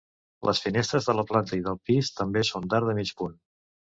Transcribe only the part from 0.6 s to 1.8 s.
finestres de la planta i del